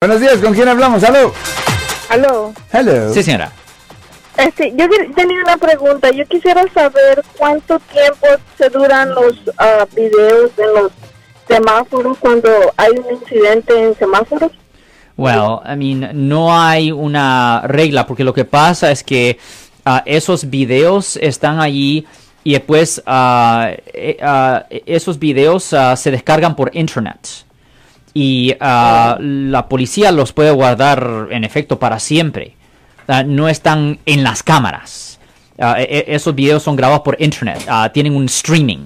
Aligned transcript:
Buenos 0.00 0.20
días, 0.20 0.36
¿con 0.36 0.54
quién 0.54 0.68
hablamos? 0.68 1.02
¿Aló? 1.02 1.32
Aló. 2.08 2.54
Hello. 2.72 3.12
Sí, 3.12 3.20
señora. 3.20 3.50
Este, 4.36 4.72
yo 4.76 4.86
tenía 5.16 5.42
una 5.42 5.56
pregunta. 5.56 6.12
Yo 6.12 6.24
quisiera 6.26 6.62
saber 6.72 7.24
cuánto 7.36 7.80
tiempo 7.80 8.28
se 8.56 8.68
duran 8.68 9.12
los 9.12 9.34
ah, 9.58 9.84
videos 9.96 10.52
en 10.56 10.72
los 10.72 10.92
semáforos 11.48 12.16
cuando 12.18 12.48
hay 12.76 12.92
un 12.92 13.12
incidente 13.12 13.74
en 13.76 13.96
semáforos. 13.96 14.52
Well, 15.16 15.62
I 15.66 15.74
mean, 15.74 16.10
no 16.28 16.56
hay 16.56 16.92
una 16.92 17.62
regla 17.66 18.06
porque 18.06 18.22
lo 18.22 18.32
que 18.32 18.44
pasa 18.44 18.92
es 18.92 19.02
que 19.02 19.40
ah, 19.84 20.04
esos 20.06 20.48
videos 20.48 21.16
están 21.16 21.58
allí 21.58 22.06
y 22.44 22.52
después 22.52 23.02
ah, 23.04 23.72
esos 23.92 25.18
videos 25.18 25.74
se 25.96 26.10
descargan 26.12 26.54
por 26.54 26.70
internet 26.76 27.47
y 28.20 28.54
ah, 28.58 29.16
la 29.20 29.68
policía 29.68 30.10
los 30.10 30.32
puede 30.32 30.50
guardar 30.50 31.28
en 31.30 31.44
efecto 31.44 31.78
para 31.78 32.00
siempre. 32.00 32.54
Ah, 33.06 33.22
no 33.22 33.48
están 33.48 34.00
en 34.06 34.24
las 34.24 34.42
cámaras. 34.42 35.20
Ah, 35.58 35.76
e- 35.80 35.84
e- 36.08 36.14
esos 36.16 36.34
videos 36.34 36.62
son 36.64 36.74
grabados 36.74 37.02
por 37.02 37.16
internet, 37.20 37.64
tienen 37.92 38.16
un 38.16 38.24
streaming. 38.24 38.78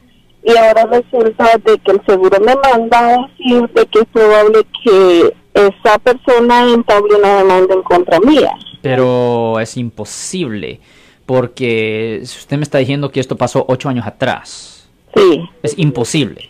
y 0.44 0.58
ahora 0.58 0.86
resulta 0.88 1.52
de 1.64 1.78
que 1.78 1.92
el 1.92 2.02
seguro 2.08 2.40
me 2.40 2.56
manda 2.56 3.00
a 3.00 3.28
decir 3.28 3.70
de 3.76 3.86
que 3.86 4.00
es 4.00 4.06
probable 4.12 4.66
que 4.84 5.34
esa 5.54 6.00
persona 6.00 6.74
entable 6.74 7.16
una 7.16 7.38
demanda 7.38 7.76
en 7.76 7.84
contra 7.84 8.20
mía. 8.20 8.52
Pero 8.82 9.60
es 9.60 9.78
imposible, 9.78 10.80
porque 11.28 12.20
usted 12.24 12.58
me 12.58 12.64
está 12.64 12.80
diciendo 12.80 13.12
que 13.12 13.20
esto 13.20 13.36
pasó 13.36 13.64
ocho 13.68 13.88
años 13.90 14.06
atrás, 14.08 14.75
Sí, 15.16 15.50
es 15.64 15.74
imposible, 15.78 16.48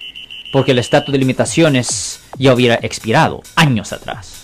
porque 0.52 0.72
el 0.72 0.80
estatus 0.80 1.12
de 1.12 1.20
limitaciones 1.20 2.22
ya 2.38 2.54
hubiera 2.54 2.76
expirado 2.82 3.42
años 3.56 3.94
atrás. 3.94 4.42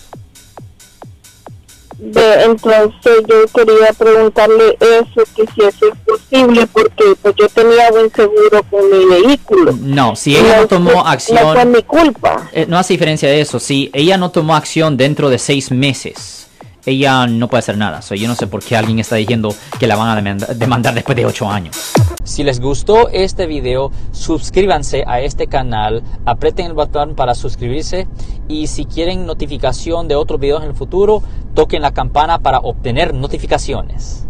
de, 1.98 2.42
entonces 2.44 3.22
yo 3.28 3.46
quería 3.54 3.92
preguntarle 3.96 4.76
eso, 4.80 5.22
que 5.36 5.46
si 5.54 5.60
eso 5.60 5.86
es 5.92 5.98
posible, 6.04 6.66
porque 6.66 7.04
pues 7.20 7.34
yo 7.36 7.48
tenía 7.48 7.90
buen 7.90 8.10
seguro 8.12 8.62
con 8.70 8.90
mi 8.90 9.04
vehículo. 9.06 9.72
No, 9.80 10.16
si 10.16 10.36
ella 10.36 10.62
no 10.62 10.66
tomó 10.66 10.90
No 10.90 11.02
fue 11.02 11.12
acción, 11.12 11.72
mi 11.72 11.82
culpa. 11.82 12.48
eh, 12.52 12.66
no 12.68 12.76
hace 12.78 12.94
diferencia 12.94 13.28
de 13.28 13.40
eso. 13.40 13.60
Si 13.60 13.90
ella 13.92 14.16
no 14.16 14.30
tomó 14.32 14.56
acción 14.56 14.96
dentro 14.96 15.30
de 15.30 15.38
seis 15.38 15.70
meses, 15.70 16.48
ella 16.84 17.26
no 17.26 17.48
puede 17.48 17.60
hacer 17.60 17.76
nada. 17.78 18.02
So, 18.02 18.14
yo 18.14 18.28
no 18.28 18.34
sé 18.34 18.46
por 18.46 18.62
qué 18.62 18.76
alguien 18.76 18.98
está 18.98 19.16
diciendo 19.16 19.54
que 19.78 19.86
la 19.86 19.96
van 19.96 20.08
a 20.08 20.16
demanda- 20.16 20.46
demandar 20.54 20.94
después 20.94 21.16
de 21.16 21.26
ocho 21.26 21.48
años. 21.50 21.92
Si 22.24 22.44
les 22.44 22.60
gustó 22.60 23.08
este 23.08 23.46
video, 23.46 23.90
suscríbanse 24.12 25.04
a 25.06 25.20
este 25.20 25.46
canal, 25.48 26.02
aprieten 26.24 26.66
el 26.66 26.72
botón 26.72 27.14
para 27.14 27.34
suscribirse 27.34 28.06
y 28.48 28.68
si 28.68 28.84
quieren 28.84 29.26
notificación 29.26 30.08
de 30.08 30.14
otros 30.14 30.38
videos 30.40 30.62
en 30.62 30.68
el 30.70 30.74
futuro, 30.76 31.22
toquen 31.54 31.82
la 31.82 31.92
campana 31.92 32.38
para 32.38 32.58
obtener 32.58 33.12
notificaciones. 33.12 34.26